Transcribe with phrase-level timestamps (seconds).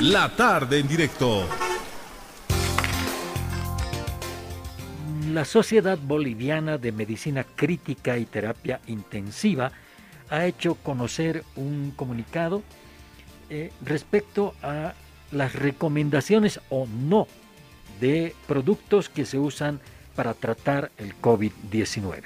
[0.00, 1.46] La tarde en directo.
[5.30, 9.70] La Sociedad Boliviana de Medicina Crítica y Terapia Intensiva
[10.30, 12.62] ha hecho conocer un comunicado
[13.50, 14.94] eh, respecto a
[15.30, 17.28] las recomendaciones o no
[18.00, 19.80] de productos que se usan
[20.16, 22.22] para tratar el COVID-19.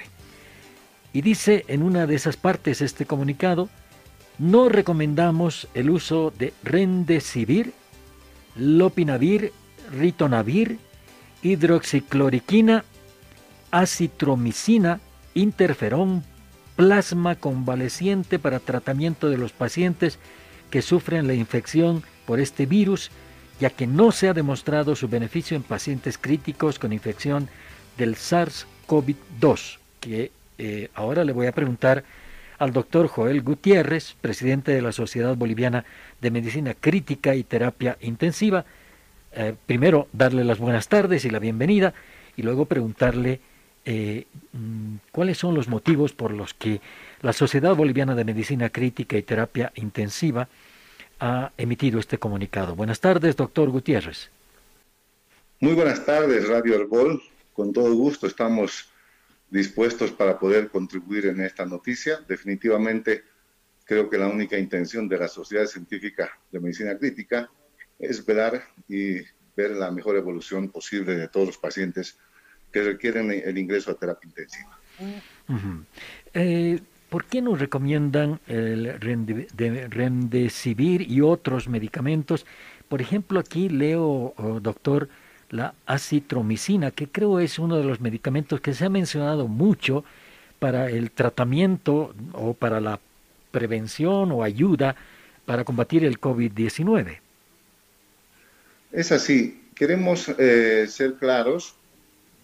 [1.13, 3.69] Y dice en una de esas partes este comunicado,
[4.39, 7.73] no recomendamos el uso de Rendesivir,
[8.55, 9.53] Lopinavir,
[9.91, 10.79] Ritonavir,
[11.41, 12.83] hidroxicloriquina,
[13.71, 14.99] acitromicina,
[15.33, 16.23] interferón,
[16.75, 20.19] plasma convaleciente para tratamiento de los pacientes
[20.69, 23.09] que sufren la infección por este virus,
[23.59, 27.49] ya que no se ha demostrado su beneficio en pacientes críticos con infección
[27.97, 32.03] del SARS-CoV-2, que eh, ahora le voy a preguntar
[32.57, 35.85] al doctor Joel Gutiérrez, presidente de la Sociedad Boliviana
[36.21, 38.65] de Medicina Crítica y Terapia Intensiva.
[39.33, 41.93] Eh, primero, darle las buenas tardes y la bienvenida
[42.35, 43.39] y luego preguntarle
[43.85, 46.81] eh, mm, cuáles son los motivos por los que
[47.21, 50.47] la Sociedad Boliviana de Medicina Crítica y Terapia Intensiva
[51.19, 52.75] ha emitido este comunicado.
[52.75, 54.29] Buenas tardes, doctor Gutiérrez.
[55.59, 57.21] Muy buenas tardes, Radio Herbol.
[57.53, 58.89] Con todo gusto estamos
[59.49, 62.19] dispuestos para poder contribuir en esta noticia.
[62.27, 63.23] Definitivamente
[63.85, 67.49] creo que la única intención de la Sociedad Científica de Medicina Crítica
[67.97, 69.17] es velar y
[69.55, 72.17] ver la mejor evolución posible de todos los pacientes
[72.71, 74.77] que requieren el ingreso a terapia intensiva.
[76.33, 82.45] Eh, ¿Por qué nos recomiendan el Remdesivir y otros medicamentos?
[82.89, 85.07] Por ejemplo, aquí leo, oh, doctor,
[85.49, 90.03] la acitromicina, que creo es uno de los medicamentos que se ha mencionado mucho
[90.59, 92.99] para el tratamiento o para la
[93.51, 94.95] prevención o ayuda
[95.45, 97.19] para combatir el COVID-19.
[98.91, 99.63] Es así.
[99.75, 101.75] Queremos eh, ser claros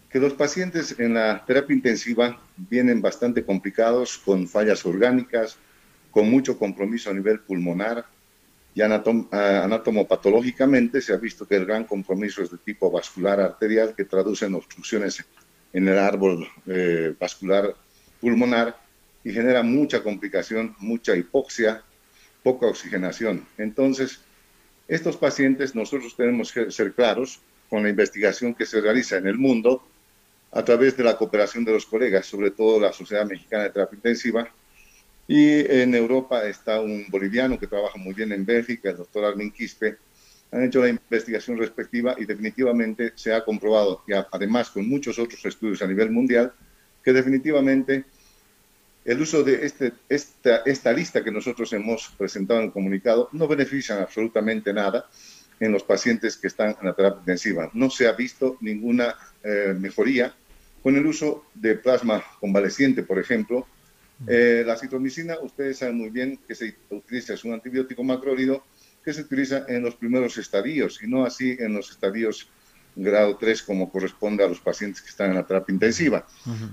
[0.09, 5.57] que los pacientes en la terapia intensiva vienen bastante complicados, con fallas orgánicas,
[6.11, 8.05] con mucho compromiso a nivel pulmonar,
[8.75, 14.05] y anatomopatológicamente se ha visto que el gran compromiso es de tipo vascular arterial que
[14.05, 15.23] traduce en obstrucciones
[15.73, 17.75] en el árbol eh, vascular
[18.19, 18.77] pulmonar
[19.23, 21.83] y genera mucha complicación, mucha hipoxia,
[22.41, 23.45] poca oxigenación.
[23.57, 24.21] Entonces,
[24.87, 29.37] estos pacientes nosotros tenemos que ser claros con la investigación que se realiza en el
[29.37, 29.83] mundo
[30.51, 33.95] a través de la cooperación de los colegas, sobre todo la Sociedad Mexicana de Terapia
[33.95, 34.49] Intensiva,
[35.27, 39.51] y en Europa está un boliviano que trabaja muy bien en Bélgica, el doctor Armin
[39.51, 39.97] Quispe.
[40.51, 45.43] Han hecho la investigación respectiva y definitivamente se ha comprobado, y además con muchos otros
[45.45, 46.53] estudios a nivel mundial,
[47.03, 48.05] que definitivamente
[49.05, 53.47] el uso de este, esta, esta lista que nosotros hemos presentado en el comunicado no
[53.47, 55.09] beneficia absolutamente nada
[55.59, 57.69] en los pacientes que están en la terapia intensiva.
[57.73, 60.33] No se ha visto ninguna eh, mejoría
[60.81, 63.67] con el uso de plasma convaleciente, por ejemplo,
[64.27, 68.63] eh, la citromicina, ustedes saben muy bien que se utiliza, es un antibiótico macrólido
[69.03, 72.49] que se utiliza en los primeros estadios y no así en los estadios
[72.95, 76.25] grado 3 como corresponde a los pacientes que están en la terapia intensiva.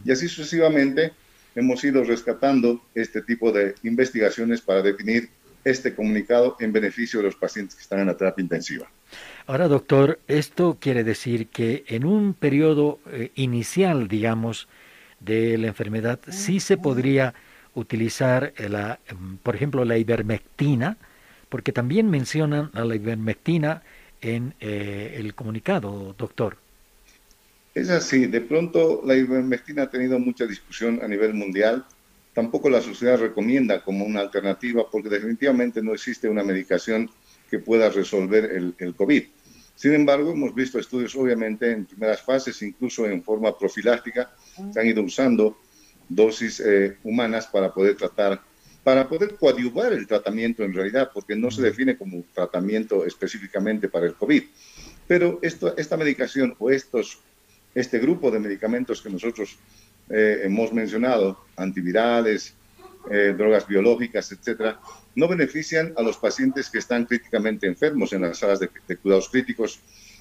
[0.05, 1.13] Y así sucesivamente
[1.55, 5.31] hemos ido rescatando este tipo de investigaciones para definir
[5.65, 8.91] este comunicado en beneficio de los pacientes que están en la terapia intensiva.
[9.47, 14.69] Ahora, doctor, esto quiere decir que en un periodo eh, inicial, digamos,
[15.21, 17.35] de la enfermedad, sí se podría
[17.75, 20.97] utilizar, la, em, por ejemplo, la ivermectina,
[21.49, 23.83] porque también mencionan a la ivermectina
[24.21, 26.57] en eh, el comunicado, doctor.
[27.75, 31.85] Es así, de pronto la ivermectina ha tenido mucha discusión a nivel mundial.
[32.35, 37.11] Tampoco la sociedad recomienda como una alternativa porque definitivamente no existe una medicación
[37.49, 39.25] que pueda resolver el, el COVID.
[39.81, 44.31] Sin embargo, hemos visto estudios, obviamente, en primeras fases, incluso en forma profiláctica,
[44.71, 45.57] se han ido usando
[46.07, 48.43] dosis eh, humanas para poder tratar,
[48.85, 54.05] para poder coadyuvar el tratamiento en realidad, porque no se define como tratamiento específicamente para
[54.05, 54.43] el COVID.
[55.09, 57.21] Pero esto, esta medicación o estos,
[57.75, 59.57] este grupo de medicamentos que nosotros
[60.11, 62.55] eh, hemos mencionado, antivirales,
[63.11, 64.81] eh, drogas biológicas, etcétera,
[65.15, 69.81] no benefician a los pacientes que están críticamente enfermos en las salas de, cuidados críticos.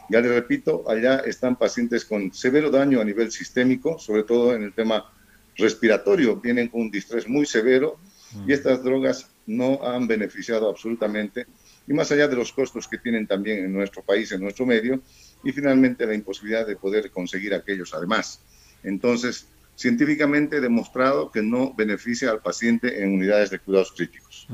[0.10, 4.64] Ya les repito, allá están pacientes con severo daño a nivel sistémico, sobre todo en
[4.64, 5.12] el tema
[5.56, 8.00] respiratorio, vienen con un distrés muy severo
[8.48, 11.48] y estas drogas no han beneficiado absolutamente.
[11.88, 15.02] Y más allá de los costos que tienen también en nuestro país, en nuestro medio,
[15.44, 18.42] y finalmente la imposibilidad de poder conseguir aquellos además.
[18.84, 19.48] Entonces,
[19.80, 24.46] científicamente demostrado que no beneficia al paciente en unidades de cuidados críticos.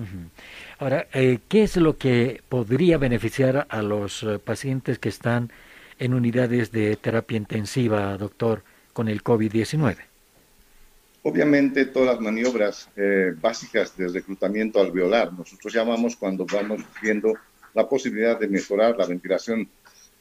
[0.77, 5.51] Ahora, eh, ¿qué es lo que podría beneficiar a los eh, pacientes que están
[5.97, 8.61] en unidades de terapia intensiva, doctor,
[8.93, 9.97] con el COVID-19?
[11.23, 17.33] Obviamente todas las maniobras eh, básicas de reclutamiento alveolar, nosotros llamamos cuando vamos viendo
[17.73, 19.67] la posibilidad de mejorar la ventilación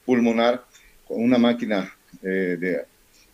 [0.06, 0.64] pulmonar
[1.06, 2.84] con una máquina de,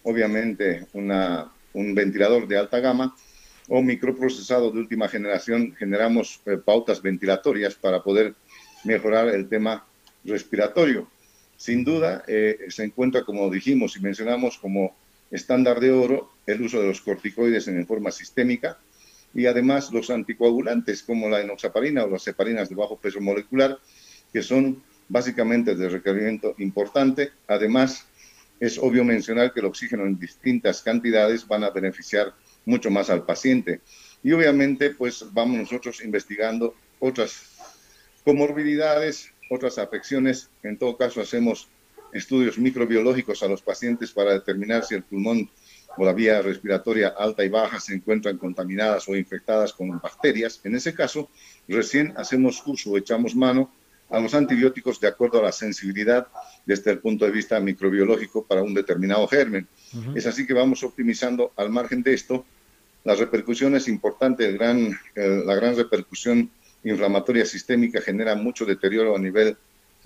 [0.03, 3.15] obviamente, una, un ventilador de alta gama
[3.69, 8.35] o microprocesado de última generación, generamos eh, pautas ventilatorias para poder
[8.85, 9.87] mejorar el tema
[10.25, 11.09] respiratorio.
[11.57, 14.97] Sin duda, eh, se encuentra, como dijimos y mencionamos, como
[15.31, 18.79] estándar de oro el uso de los corticoides en forma sistémica
[19.35, 23.79] y además los anticoagulantes como la enoxaparina o las heparinas de bajo peso molecular,
[24.33, 27.31] que son básicamente de requerimiento importante.
[27.47, 28.07] Además,
[28.61, 32.35] es obvio mencionar que el oxígeno en distintas cantidades van a beneficiar
[32.67, 33.81] mucho más al paciente.
[34.23, 37.57] Y obviamente, pues vamos nosotros investigando otras
[38.23, 40.51] comorbilidades, otras afecciones.
[40.63, 41.69] En todo caso, hacemos
[42.13, 45.49] estudios microbiológicos a los pacientes para determinar si el pulmón
[45.97, 50.61] o la vía respiratoria alta y baja se encuentran contaminadas o infectadas con bacterias.
[50.65, 51.31] En ese caso,
[51.67, 53.73] recién hacemos uso, echamos mano
[54.11, 56.27] a los antibióticos de acuerdo a la sensibilidad
[56.67, 59.69] desde el punto de vista microbiológico para un determinado germen.
[60.15, 62.45] Es así que vamos optimizando al margen de esto
[63.05, 66.51] las repercusiones importantes, el gran, la gran repercusión
[66.85, 69.57] inflamatoria sistémica genera mucho deterioro a nivel,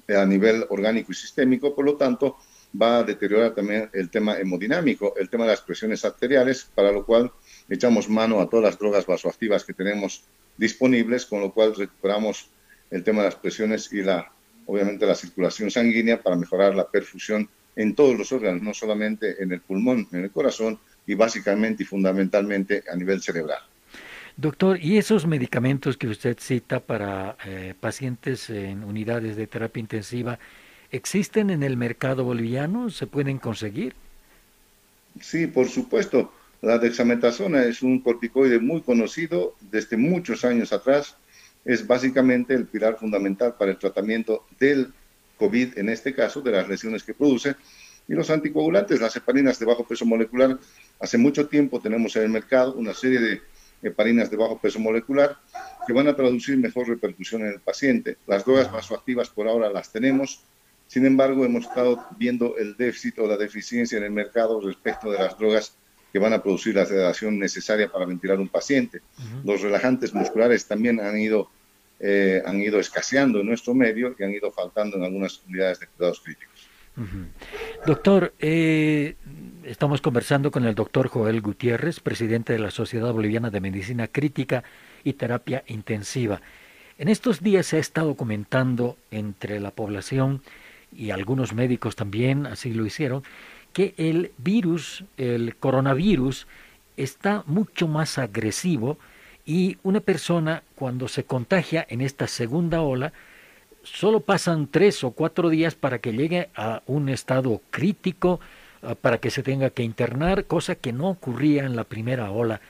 [0.08, 2.36] a nivel orgánico y sistémico, por lo tanto
[2.80, 7.06] va a deteriorar también el tema hemodinámico, el tema de las presiones arteriales, para lo
[7.06, 7.30] cual
[7.68, 10.24] echamos mano a todas las drogas vasoactivas que tenemos
[10.56, 12.48] disponibles, con lo cual recuperamos
[12.94, 14.30] el tema de las presiones y la,
[14.66, 19.50] obviamente la circulación sanguínea para mejorar la perfusión en todos los órganos, no solamente en
[19.52, 23.58] el pulmón, en el corazón y básicamente y fundamentalmente a nivel cerebral.
[24.36, 30.38] Doctor, ¿y esos medicamentos que usted cita para eh, pacientes en unidades de terapia intensiva
[30.92, 32.90] existen en el mercado boliviano?
[32.90, 33.94] ¿Se pueden conseguir?
[35.20, 36.32] Sí, por supuesto.
[36.62, 41.16] La dexametasona es un corticoide muy conocido desde muchos años atrás
[41.64, 44.92] es básicamente el pilar fundamental para el tratamiento del
[45.38, 47.56] COVID, en este caso, de las lesiones que produce.
[48.06, 50.58] Y los anticoagulantes, las heparinas de bajo peso molecular,
[51.00, 53.40] hace mucho tiempo tenemos en el mercado una serie de
[53.82, 55.36] heparinas de bajo peso molecular
[55.86, 58.16] que van a traducir mejor repercusión en el paciente.
[58.26, 60.42] Las drogas vasoactivas por ahora las tenemos,
[60.86, 65.18] sin embargo hemos estado viendo el déficit o la deficiencia en el mercado respecto de
[65.18, 65.76] las drogas
[66.14, 69.00] que van a producir la sedación necesaria para ventilar un paciente.
[69.44, 71.50] Los relajantes musculares también han ido,
[71.98, 75.88] eh, han ido escaseando en nuestro medio y han ido faltando en algunas unidades de
[75.88, 76.68] cuidados críticos.
[77.84, 79.16] Doctor, eh,
[79.64, 84.62] estamos conversando con el doctor Joel Gutiérrez, presidente de la Sociedad Boliviana de Medicina Crítica
[85.02, 86.40] y Terapia Intensiva.
[86.96, 90.42] En estos días se ha estado comentando entre la población
[90.92, 93.24] y algunos médicos también así lo hicieron,
[93.74, 96.46] que el virus, el coronavirus,
[96.96, 98.96] está mucho más agresivo
[99.44, 103.12] y una persona cuando se contagia en esta segunda ola,
[103.82, 108.40] solo pasan tres o cuatro días para que llegue a un estado crítico,
[108.82, 112.60] ah, para que se tenga que internar, cosa que no ocurría en la primera ola.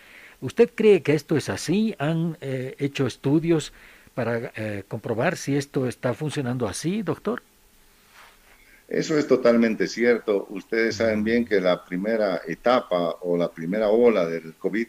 [0.41, 1.95] ¿Usted cree que esto es así?
[1.99, 3.73] ¿Han eh, hecho estudios
[4.15, 7.43] para eh, comprobar si esto está funcionando así, doctor?
[8.89, 10.47] Eso es totalmente cierto.
[10.51, 14.87] Ustedes saben bien que la primera etapa o la primera ola del COVID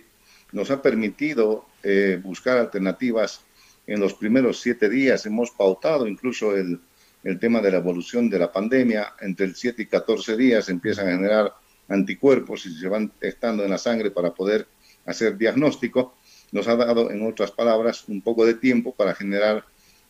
[0.51, 3.41] nos ha permitido eh, buscar alternativas
[3.87, 5.25] en los primeros siete días.
[5.25, 6.79] Hemos pautado incluso el,
[7.23, 9.13] el tema de la evolución de la pandemia.
[9.21, 11.53] Entre el 7 y 14 días empiezan a generar
[11.87, 14.67] anticuerpos y se van estando en la sangre para poder
[15.05, 16.17] hacer diagnóstico.
[16.51, 19.65] Nos ha dado, en otras palabras, un poco de tiempo para generar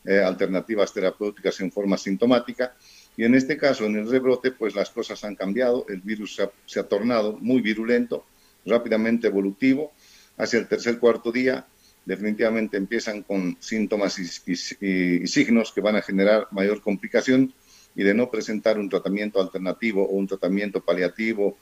[0.05, 2.75] eh, alternativas terapéuticas en forma sintomática
[3.17, 6.79] y en este caso, en el rebrote, pues las cosas han cambiado, el virus se
[6.79, 8.25] ha, tornado muy virulento,
[8.65, 9.93] rápidamente evolutivo.
[10.37, 11.65] Hacia el tercer, cuarto día,
[12.03, 17.53] definitivamente empiezan con síntomas y, signos que van a generar mayor complicación
[17.95, 21.57] y de no presentar un tratamiento alternativo o un tratamiento paliativo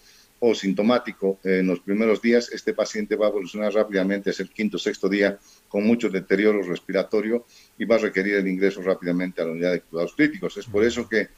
[0.46, 4.78] o sintomático en los primeros días, este paciente va a evolucionar rápidamente hacia el quinto,
[4.78, 7.46] sexto día con mucho deterioro respiratorio
[7.78, 10.58] y va a requerir el ingreso rápidamente a la unidad de cuidados críticos.
[10.58, 11.30] Es por eso que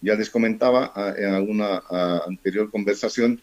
[0.00, 3.40] ya les comentaba ah, en alguna ah, anterior conversación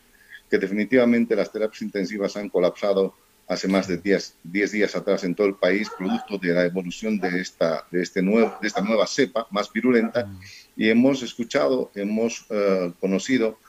[0.49, 3.15] que definitivamente las terapias intensivas han colapsado
[3.47, 7.39] hace más de 10, días atrás en todo el país, producto de la evolución de
[7.39, 10.29] esta, de este nuevo, de esta nueva cepa más virulenta,
[10.75, 13.59] y hemos escuchado, hemos ah, conocido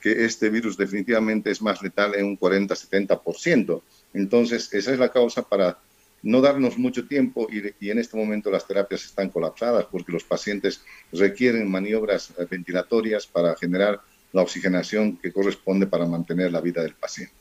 [0.00, 3.82] que este virus definitivamente es más letal en un 40-70%.
[4.14, 5.78] Entonces, esa es la causa para
[6.22, 10.82] no darnos mucho tiempo y, en este momento las terapias están colapsadas porque los pacientes
[11.12, 14.00] requieren maniobras eh, ventilatorias para generar
[14.32, 17.34] la oxigenación que corresponde para mantener la vida del paciente.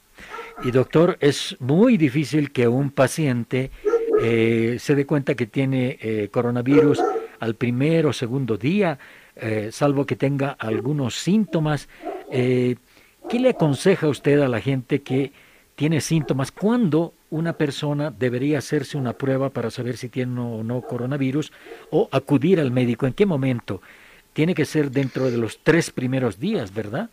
[0.63, 3.71] Y doctor, es muy difícil que un paciente
[4.21, 7.01] eh, se dé cuenta que tiene eh, coronavirus
[7.39, 8.99] al primer o segundo día,
[9.71, 11.87] salvo que tenga algunos síntomas.
[12.31, 15.31] ¿Qué le aconseja usted a la gente que
[15.75, 16.51] tiene síntomas?
[16.51, 21.51] ¿Cuándo una persona debería hacerse una prueba para saber si tiene o no coronavirus
[21.91, 23.05] o acudir al médico.
[23.05, 23.81] ¿En qué momento?
[24.33, 27.09] Tiene que ser dentro de los tres primeros días, ¿verdad?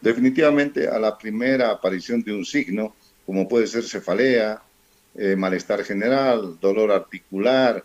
[0.00, 2.94] Definitivamente a la primera aparición de un signo,
[3.26, 4.62] como puede ser cefalea,
[5.14, 7.84] eh, malestar general, dolor articular,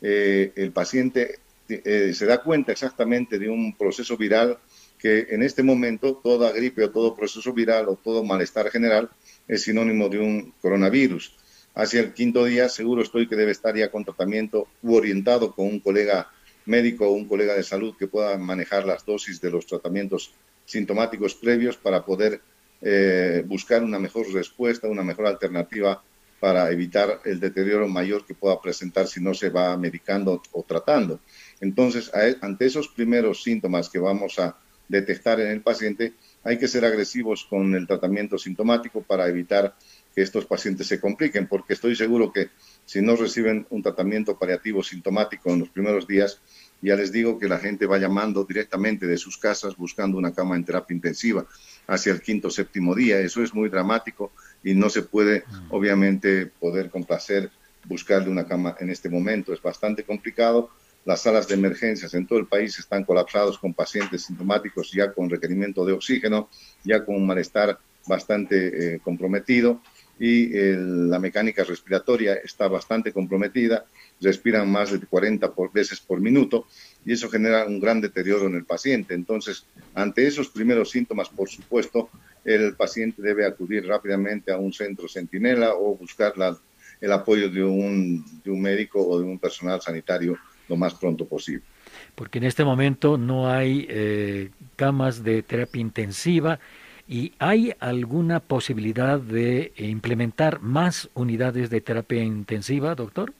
[0.00, 4.58] eh, el paciente eh, se da cuenta exactamente de un proceso viral
[5.02, 9.10] que en este momento toda gripe o todo proceso viral o todo malestar general
[9.48, 11.34] es sinónimo de un coronavirus.
[11.74, 15.66] Hacia el quinto día seguro estoy que debe estar ya con tratamiento u orientado con
[15.66, 16.30] un colega
[16.66, 20.32] médico o un colega de salud que pueda manejar las dosis de los tratamientos
[20.66, 22.40] sintomáticos previos para poder
[22.80, 26.00] eh, buscar una mejor respuesta, una mejor alternativa
[26.38, 31.18] para evitar el deterioro mayor que pueda presentar si no se va medicando o tratando.
[31.60, 34.56] Entonces, e, ante esos primeros síntomas que vamos a
[34.92, 36.12] detectar en el paciente,
[36.44, 39.74] hay que ser agresivos con el tratamiento sintomático para evitar
[40.14, 42.50] que estos pacientes se compliquen, porque estoy seguro que
[42.84, 46.40] si no reciben un tratamiento paliativo sintomático en los primeros días,
[46.82, 50.56] ya les digo que la gente va llamando directamente de sus casas buscando una cama
[50.56, 51.46] en terapia intensiva
[51.86, 53.20] hacia el quinto o séptimo día.
[53.20, 54.32] Eso es muy dramático
[54.62, 55.66] y no se puede, mm.
[55.70, 57.50] obviamente, poder complacer
[57.84, 59.52] buscarle una cama en este momento.
[59.52, 60.70] Es bastante complicado
[61.04, 65.28] las salas de emergencias en todo el país están colapsados con pacientes sintomáticos ya con
[65.28, 66.48] requerimiento de oxígeno,
[66.84, 69.80] ya con un malestar bastante eh, comprometido
[70.18, 73.86] y la mecánica respiratoria está bastante comprometida,
[74.20, 76.66] respiran más de 40 veces por minuto
[77.04, 79.14] y eso genera un gran deterioro en el paciente.
[79.14, 82.08] Entonces, ante esos primeros síntomas, por supuesto,
[82.44, 86.34] el paciente debe acudir rápidamente a un centro centinela o buscar
[87.00, 90.38] el apoyo de un, de un médico o de un personal sanitario
[90.68, 91.64] lo más pronto posible.
[92.14, 96.58] Porque en este momento no hay eh, camas de terapia intensiva
[97.08, 103.32] y hay alguna posibilidad de implementar más unidades de terapia intensiva, doctor.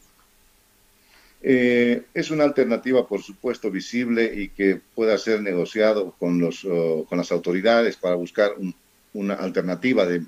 [1.44, 6.66] Eh, es una alternativa, por supuesto, visible y que pueda ser negociado con, los,
[7.08, 8.52] con las autoridades para buscar
[9.12, 10.22] una alternativa de,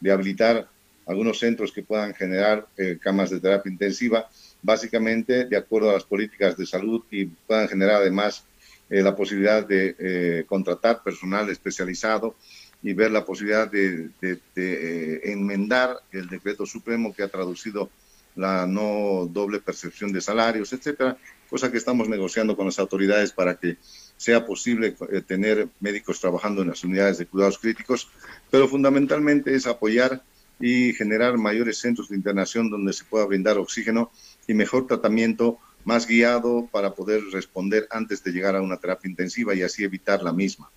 [0.00, 0.68] de, habilitar
[1.08, 4.28] algunos centros que puedan generar eh, camas de terapia intensiva
[4.62, 8.44] básicamente de acuerdo a las políticas de salud y puedan generar además
[8.90, 12.36] eh, la posibilidad de eh, contratar personal especializado
[12.82, 17.90] y ver la posibilidad de, eh, enmendar el decreto supremo que ha traducido
[18.36, 21.16] la no doble percepción de salarios, etcétera,
[21.50, 23.78] cosa que estamos negociando con las autoridades para que
[24.16, 24.94] sea posible
[25.26, 28.08] tener médicos trabajando en las unidades de cuidados críticos,
[28.50, 30.22] pero fundamentalmente es apoyar
[30.60, 34.10] y generar mayores centros de internación donde se pueda brindar oxígeno
[34.46, 39.54] y mejor tratamiento más guiado para poder responder antes de llegar a una terapia intensiva
[39.54, 40.70] y así evitar la misma.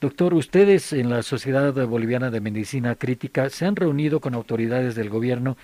[0.00, 5.10] Doctor, ustedes en la Sociedad Boliviana de Medicina Crítica se han reunido con autoridades del
[5.10, 5.56] gobierno,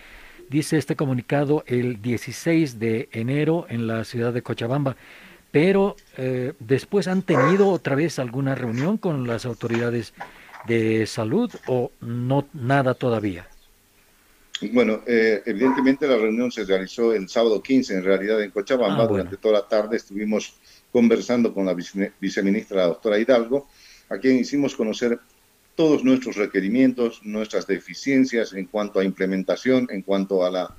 [0.48, 4.96] dice este comunicado, el 16 de enero en la ciudad de Cochabamba,
[5.50, 10.14] pero eh, después han tenido otra vez alguna reunión con las autoridades
[10.66, 13.46] de salud o no nada todavía.
[14.72, 19.04] Bueno, eh, evidentemente la reunión se realizó el sábado 15, en realidad en Cochabamba.
[19.04, 20.54] Ah, Durante toda la tarde estuvimos
[20.90, 21.76] conversando con la
[22.20, 23.68] viceministra, la doctora Hidalgo,
[24.08, 25.20] a quien hicimos conocer
[25.76, 30.74] todos nuestros requerimientos, nuestras deficiencias en cuanto a implementación, en cuanto a la,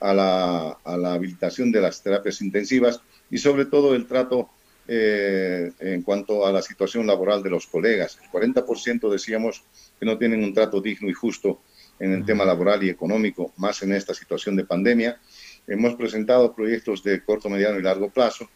[0.00, 4.48] a la, a la habilitación de las terapias intensivas y sobre todo el trato
[4.90, 8.18] eh, en cuanto a la situación laboral de los colegas.
[8.22, 9.62] El 40% decíamos
[10.00, 11.60] que no tienen un trato digno y justo
[12.00, 15.20] en el tema laboral y económico, más en esta situación de pandemia.
[15.66, 18.48] Hemos presentado proyectos de corto, mediano y largo plazo.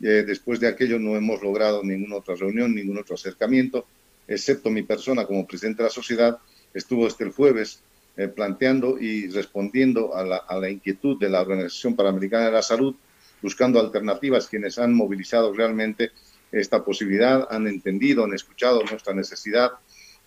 [0.00, 3.84] Eh, después de aquello no hemos logrado ninguna otra reunión, ningún otro acercamiento,
[4.28, 6.38] excepto mi persona como presidente de la sociedad,
[6.72, 7.80] estuvo este el jueves
[8.16, 12.62] eh, planteando y respondiendo a la, a la inquietud de la Organización Panamericana de la
[12.62, 12.94] Salud,
[13.42, 16.10] buscando alternativas, quienes han movilizado realmente
[16.52, 19.70] esta posibilidad, han entendido, han escuchado nuestra necesidad,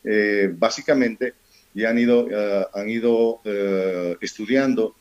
[0.03, 1.34] eh, básicamente
[1.74, 4.96] y han ido, eh, han ido eh, estudiando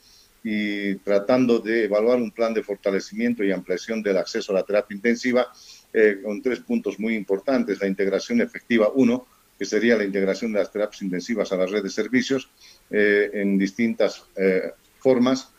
[0.44, 4.94] y tratando de evaluar un plan de fortalecimiento y ampliación del acceso a la terapia
[4.94, 5.52] intensiva
[5.92, 7.80] eh, con tres puntos muy importantes.
[7.80, 9.26] La integración efectiva, uno,
[9.58, 12.50] que sería la integración de las terapias intensivas a la red de servicios
[12.90, 15.50] eh, en distintas eh, formas.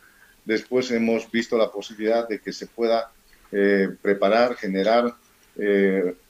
[0.46, 3.12] Después hemos visto la posibilidad de que se pueda
[4.02, 5.14] preparar, generar,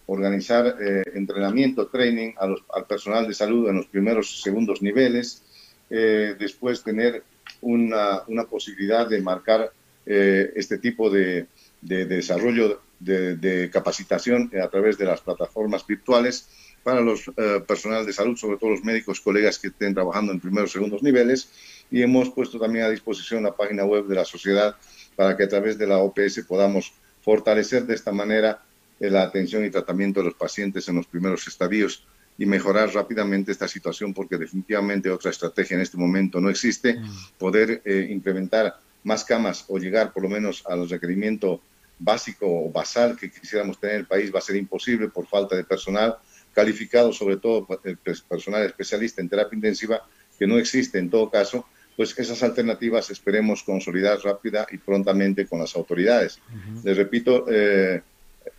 [0.08, 0.76] organizar
[1.16, 5.42] entrenamiento, training al personal de salud en los primeros y segundos niveles.
[5.90, 7.24] después tener
[7.62, 9.72] una, una posibilidad de marcar
[10.06, 11.48] eh, este tipo de,
[11.82, 16.48] de, desarrollo de, de, capacitación a través de las plataformas virtuales
[16.84, 20.40] para los eh, personal de salud, sobre todo los médicos colegas que estén trabajando en
[20.40, 21.50] primeros y segundos niveles.
[21.90, 24.76] Y hemos puesto también a disposición la página web de la sociedad
[25.16, 28.62] para que a través de la OPS podamos fortalecer de esta manera
[29.00, 32.06] eh, la atención y tratamiento de los pacientes en los primeros estadios
[32.38, 36.96] y mejorar rápidamente esta situación porque definitivamente otra estrategia en este momento no existe.
[36.96, 37.10] Mm.
[37.38, 41.62] Poder eh, implementar más camas o llegar por lo menos al requerimiento
[42.00, 45.56] básico o basal que quisiéramos tener en el país va a ser imposible por falta
[45.56, 46.18] de personal
[46.54, 50.08] calificado, sobre todo el personal especialista en terapia intensiva,
[50.38, 55.60] que no existe en todo caso, pues esas alternativas esperemos consolidar rápida y prontamente con
[55.60, 56.40] las autoridades.
[56.84, 58.02] Les repito, eh,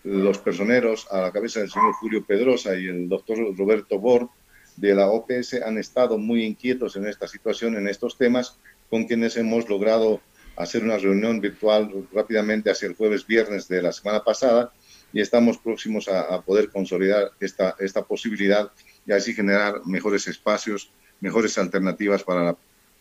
[0.04, 4.28] los personeros a la cabeza del señor Julio Pedrosa y el doctor Roberto Bor
[4.76, 8.58] de la OPS han estado muy inquietos en esta situación, en estos temas,
[8.90, 10.20] con quienes hemos logrado
[10.56, 14.72] hacer una reunión virtual rápidamente hacia el jueves, viernes de la semana pasada
[15.14, 18.70] y estamos próximos a, poder consolidar esta, esta posibilidad
[19.06, 20.90] y así generar mejores espacios,
[21.20, 22.56] mejores alternativas para la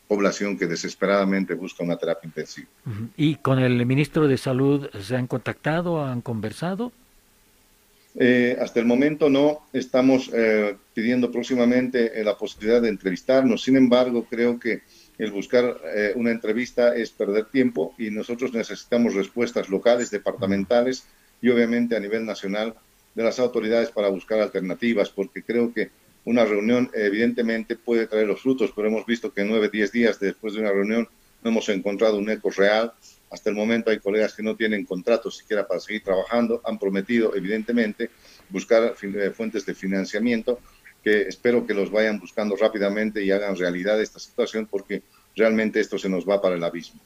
[0.08, 2.68] población que desesperadamente busca una terapia intensiva.
[3.18, 6.92] ¿Y con el ministro de Salud se han contactado, han conversado?
[8.16, 13.64] Eh, hasta el momento no, estamos eh, pidiendo próximamente eh, la posibilidad de entrevistarnos.
[13.64, 14.84] Sin embargo, creo que
[15.18, 15.80] el buscar
[16.16, 21.06] una entrevista es perder tiempo y nosotros necesitamos respuestas locales, departamentales
[21.44, 22.74] y obviamente a nivel nacional
[23.14, 25.92] de las autoridades para buscar alternativas, porque creo que
[26.24, 30.54] una reunión evidentemente puede traer los frutos, pero hemos visto que nueve, diez días después
[30.54, 31.08] de una reunión
[31.44, 32.94] no hemos encontrado un eco real.
[33.30, 36.62] Hasta el momento hay colegas que no tienen contratos siquiera para seguir trabajando.
[36.64, 38.10] Han prometido, evidentemente,
[38.50, 40.60] buscar eh, fuentes de financiamiento
[41.04, 45.04] que espero que los vayan buscando rápidamente y hagan realidad esta situación porque
[45.36, 47.02] realmente esto se nos va para el abismo.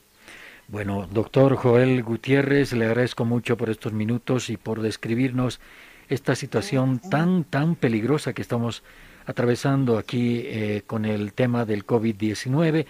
[0.70, 5.62] Bueno, doctor Joel Gutiérrez, le agradezco mucho por estos minutos y por describirnos
[6.10, 8.84] esta situación tan, tan peligrosa que estamos
[9.26, 12.86] atravesando aquí eh, con el tema del COVID-19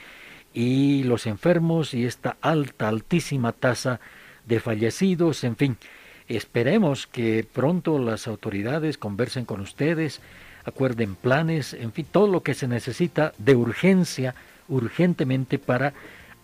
[0.55, 3.99] y los enfermos y esta alta, altísima tasa
[4.47, 5.77] de fallecidos, en fin.
[6.27, 10.19] Esperemos que pronto las autoridades conversen con ustedes,
[10.65, 14.33] acuerden planes, en fin, todo lo que se necesita de urgencia,
[14.67, 15.93] urgentemente para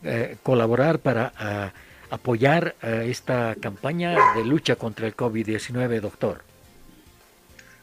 [0.03, 1.73] eh, colaborar, para ah,
[2.09, 6.43] apoyar esta campaña de lucha contra el COVID-19, doctor.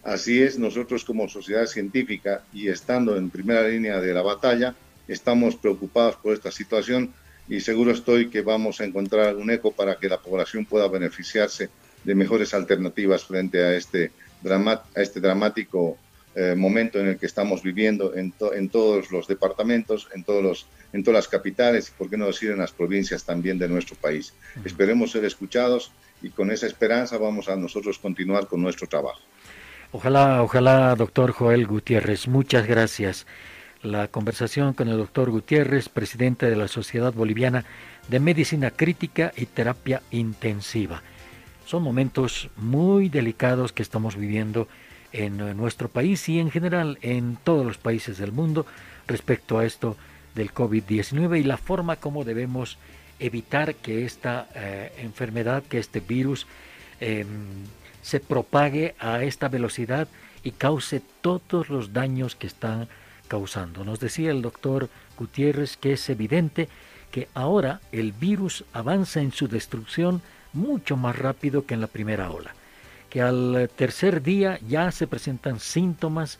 [0.02, 4.74] Así es, nosotros como sociedad científica y estando en primera línea de la batalla,
[5.08, 7.12] estamos preocupados por esta situación
[7.48, 11.68] y seguro estoy que vamos a encontrar un eco para que la población pueda beneficiarse
[12.04, 14.12] de mejores alternativas frente a este,
[14.44, 15.98] a este dramático
[16.34, 20.66] eh, momento en el que estamos viviendo en, en, todos los departamentos, en, todos los,
[20.92, 23.96] en todas las capitales y, por qué no decir, en las provincias también de nuestro
[23.96, 24.32] país.
[24.64, 25.90] Esperemos ser escuchados
[26.22, 29.20] y con esa esperanza vamos a nosotros continuar con nuestro trabajo.
[29.92, 32.28] Ojalá, ojalá, doctor Joel Gutiérrez.
[32.28, 33.26] Muchas gracias.
[33.82, 37.64] La conversación con el doctor Gutiérrez, presidente de la Sociedad Boliviana
[38.08, 41.02] de Medicina Crítica y Terapia Intensiva.
[41.66, 44.68] Son momentos muy delicados que estamos viviendo
[45.12, 48.66] en nuestro país y en general en todos los países del mundo
[49.06, 49.96] respecto a esto
[50.34, 52.78] del COVID-19 y la forma como debemos
[53.18, 56.46] evitar que esta eh, enfermedad, que este virus
[57.00, 57.26] em,
[58.02, 60.08] se propague a esta velocidad
[60.42, 62.88] y cause todos los daños que están
[63.28, 63.84] causando.
[63.84, 66.68] Nos decía el doctor Gutiérrez que es evidente
[67.10, 72.30] que ahora el virus avanza en su destrucción mucho más rápido que en la primera
[72.30, 72.54] ola,
[73.10, 76.38] que al tercer día ya se presentan síntomas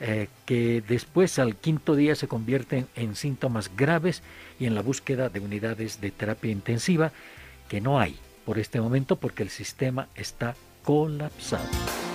[0.00, 4.22] eh, que después al quinto día se convierten en síntomas graves
[4.60, 7.10] y en la búsqueda de unidades de terapia intensiva
[7.68, 10.54] que no hay por este momento porque el sistema está
[10.84, 12.07] colapsado.